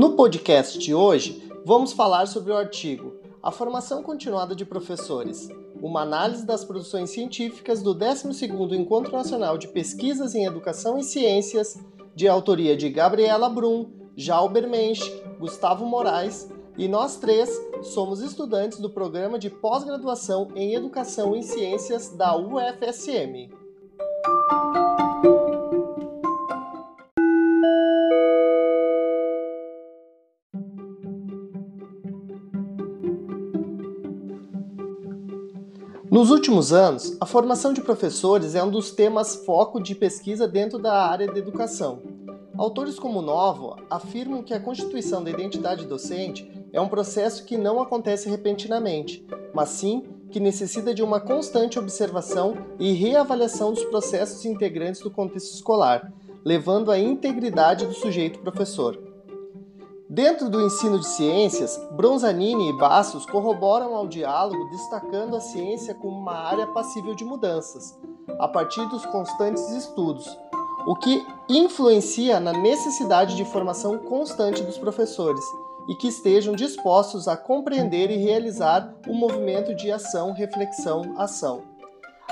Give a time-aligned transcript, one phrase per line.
[0.00, 6.00] No podcast de hoje, vamos falar sobre o artigo A Formação Continuada de Professores, uma
[6.00, 11.78] análise das produções científicas do 12º Encontro Nacional de Pesquisas em Educação e Ciências,
[12.14, 15.06] de autoria de Gabriela Brum, Jalber Mensch,
[15.38, 17.50] Gustavo Moraes, e nós três
[17.82, 23.50] somos estudantes do programa de pós-graduação em Educação e Ciências da UFSM.
[36.10, 40.76] Nos últimos anos, a formação de professores é um dos temas foco de pesquisa dentro
[40.76, 42.02] da área de educação.
[42.58, 47.80] Autores como Novo afirmam que a constituição da identidade docente é um processo que não
[47.80, 49.24] acontece repentinamente,
[49.54, 50.02] mas sim
[50.32, 56.12] que necessita de uma constante observação e reavaliação dos processos integrantes do contexto escolar,
[56.44, 59.09] levando à integridade do sujeito professor.
[60.12, 66.18] Dentro do ensino de ciências, Bronzanini e Bassos corroboram ao diálogo destacando a ciência como
[66.18, 67.96] uma área passível de mudanças,
[68.40, 70.26] a partir dos constantes estudos,
[70.84, 75.44] o que influencia na necessidade de formação constante dos professores
[75.88, 81.69] e que estejam dispostos a compreender e realizar o movimento de ação, reflexão, ação.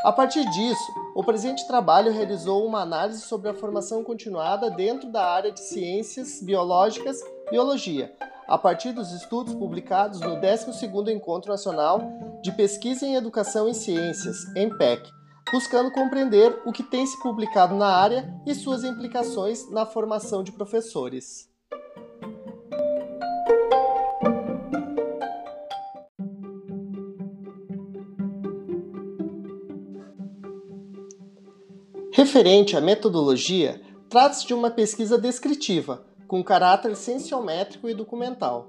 [0.05, 5.25] A partir disso, o presente trabalho realizou uma análise sobre a formação continuada dentro da
[5.25, 8.15] área de ciências biológicas Biologia,
[8.47, 12.01] a partir dos estudos publicados no 12º Encontro Nacional
[12.43, 15.11] de Pesquisa em Educação e Ciências, EMPEC,
[15.51, 20.53] buscando compreender o que tem se publicado na área e suas implicações na formação de
[20.53, 21.49] professores.
[32.19, 33.81] Referente à metodologia,
[34.11, 38.67] trata-se de uma pesquisa descritiva, com caráter sensiométrico e documental.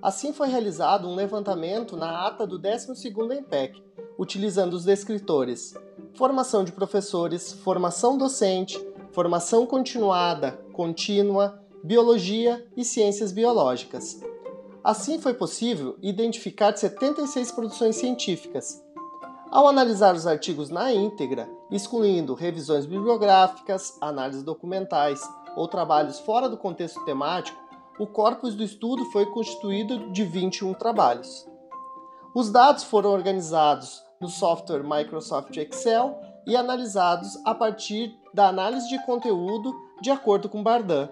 [0.00, 3.82] Assim foi realizado um levantamento na ata do 12º EMPEC,
[4.18, 5.74] utilizando os descritores
[6.14, 14.22] formação de professores, formação docente, formação continuada, contínua, biologia e ciências biológicas.
[14.82, 18.85] Assim foi possível identificar 76 produções científicas.
[19.50, 25.20] Ao analisar os artigos na íntegra, excluindo revisões bibliográficas, análises documentais,
[25.54, 27.58] ou trabalhos fora do contexto temático,
[27.98, 31.46] o corpus do estudo foi constituído de 21 trabalhos.
[32.34, 39.02] Os dados foram organizados no software Microsoft Excel e analisados a partir da análise de
[39.06, 41.08] conteúdo de acordo com Bardan.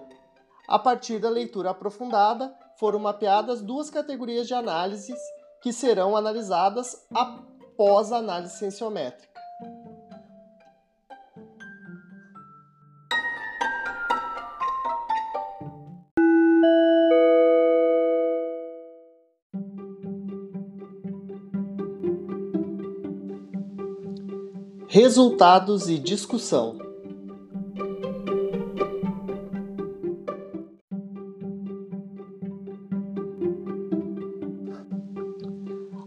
[0.67, 5.19] A partir da leitura aprofundada, foram mapeadas duas categorias de análises
[5.61, 7.39] que serão analisadas a
[8.17, 9.35] análise sensométrica.
[24.87, 26.84] Resultados e discussão.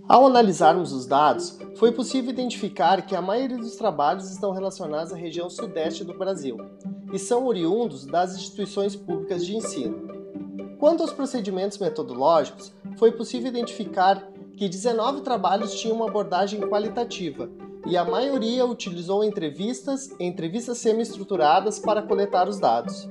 [0.08, 5.16] Ao analisarmos os dados, foi possível identificar que a maioria dos trabalhos estão relacionados à
[5.16, 6.56] região sudeste do Brasil
[7.12, 10.08] e são oriundos das instituições públicas de ensino.
[10.78, 14.26] Quanto aos procedimentos metodológicos, foi possível identificar
[14.56, 17.50] que 19 trabalhos tinham uma abordagem qualitativa
[17.86, 23.06] e a maioria utilizou entrevistas, entrevistas semi-estruturadas para coletar os dados.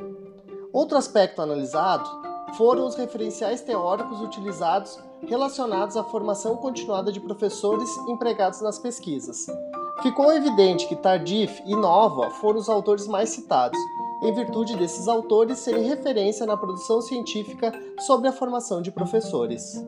[0.74, 2.10] Outro aspecto analisado
[2.58, 9.48] foram os referenciais teóricos utilizados relacionados à formação continuada de professores empregados nas pesquisas.
[10.02, 13.80] Ficou evidente que Tardif e Nova foram os autores mais citados,
[14.22, 19.84] em virtude desses autores serem referência na produção científica sobre a formação de professores.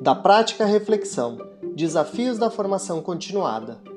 [0.00, 1.38] Da prática à reflexão.
[1.74, 3.89] Desafios da formação continuada.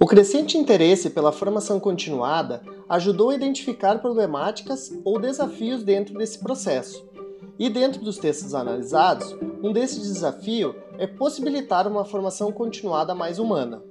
[0.00, 7.06] O crescente interesse pela formação continuada ajudou a identificar problemáticas ou desafios dentro desse processo.
[7.58, 13.82] E dentro dos textos analisados, um desses desafios é possibilitar uma formação continuada mais humana.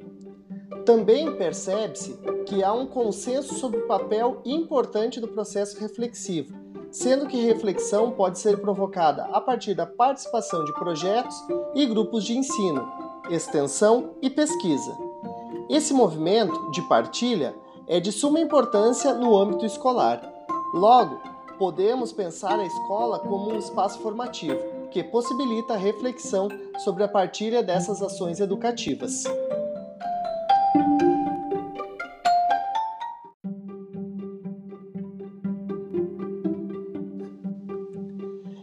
[0.86, 6.54] Também percebe-se que há um consenso sobre o papel importante do processo reflexivo,
[6.92, 11.36] sendo que reflexão pode ser provocada a partir da participação de projetos
[11.74, 12.86] e grupos de ensino,
[13.30, 15.13] extensão e pesquisa.
[15.70, 17.56] Esse movimento de partilha
[17.88, 20.22] é de suma importância no âmbito escolar.
[20.74, 21.22] Logo,
[21.58, 24.60] podemos pensar a escola como um espaço formativo
[24.92, 26.48] que possibilita a reflexão
[26.84, 29.24] sobre a partilha dessas ações educativas.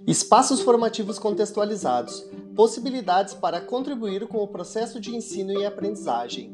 [0.06, 2.28] Espaços formativos contextualizados
[2.60, 6.52] possibilidades para contribuir com o processo de ensino e aprendizagem.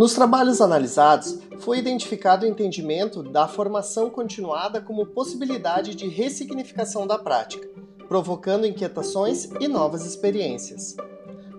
[0.00, 7.18] Nos trabalhos analisados, foi identificado o entendimento da formação continuada como possibilidade de ressignificação da
[7.18, 7.68] prática,
[8.08, 10.96] provocando inquietações e novas experiências.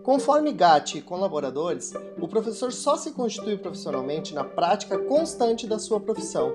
[0.01, 5.99] Conforme Gatti e colaboradores, o professor só se constitui profissionalmente na prática constante da sua
[5.99, 6.51] profissão,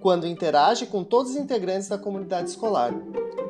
[0.00, 2.92] quando interage com todos os integrantes da comunidade escolar,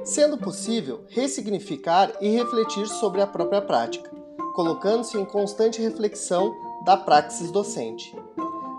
[0.05, 4.11] sendo possível ressignificar e refletir sobre a própria prática,
[4.55, 8.15] colocando-se em constante reflexão da praxis docente,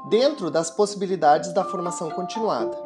[0.10, 2.78] dentro das possibilidades da formação continuada.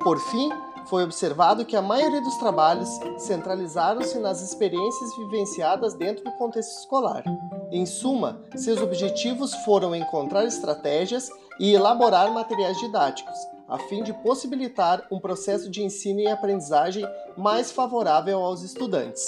[0.00, 0.50] Por fim,
[0.86, 2.88] foi observado que a maioria dos trabalhos
[3.18, 7.24] centralizaram-se nas experiências vivenciadas dentro do contexto escolar.
[7.72, 11.28] Em suma, seus objetivos foram encontrar estratégias
[11.58, 13.36] e elaborar materiais didáticos,
[13.68, 17.04] a fim de possibilitar um processo de ensino e aprendizagem
[17.36, 19.26] mais favorável aos estudantes.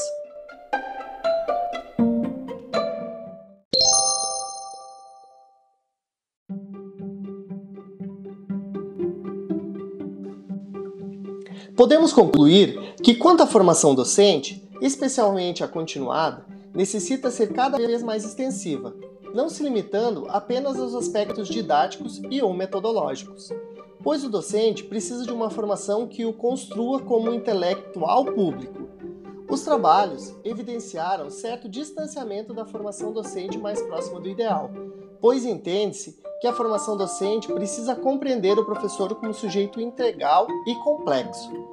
[11.79, 16.45] Podemos concluir que, quanto à formação docente, especialmente a continuada,
[16.75, 18.97] necessita ser cada vez mais extensiva,
[19.33, 23.51] não se limitando apenas aos aspectos didáticos e ou metodológicos,
[24.03, 28.89] pois o docente precisa de uma formação que o construa como intelectual público.
[29.49, 34.69] Os trabalhos evidenciaram certo distanciamento da formação docente mais próxima do ideal,
[35.21, 41.68] pois entende-se que a formação docente precisa compreender o professor como sujeito integral e complexo,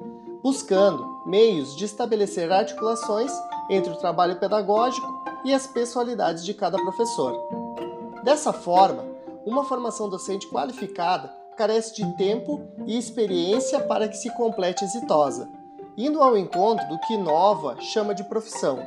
[0.46, 3.32] buscando meios de estabelecer articulações
[3.68, 5.04] entre o trabalho pedagógico
[5.44, 7.36] e as pessoalidades de cada professor.
[8.22, 9.04] Dessa forma,
[9.44, 15.50] uma formação docente qualificada carece de tempo e experiência para que se complete exitosa,
[15.96, 18.86] indo ao encontro do que Nova chama de profissão,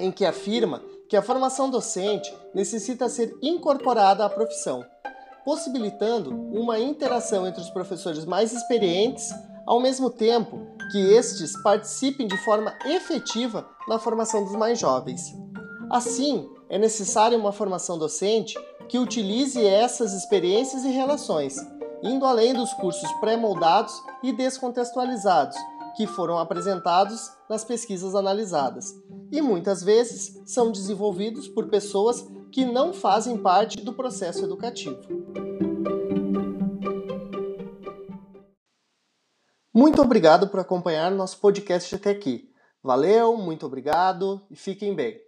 [0.00, 4.84] em que afirma que a formação docente necessita ser incorporada à profissão,
[5.44, 9.32] possibilitando uma interação entre os professores mais experientes,
[9.66, 15.34] ao mesmo tempo que estes participem de forma efetiva na formação dos mais jovens.
[15.90, 18.58] Assim, é necessária uma formação docente
[18.88, 21.56] que utilize essas experiências e relações,
[22.02, 25.56] indo além dos cursos pré-moldados e descontextualizados
[25.96, 28.92] que foram apresentados nas pesquisas analisadas,
[29.30, 34.98] e muitas vezes são desenvolvidos por pessoas que não fazem parte do processo educativo.
[39.76, 42.48] Muito obrigado por acompanhar nosso podcast até aqui.
[42.80, 45.23] Valeu, muito obrigado e fiquem bem.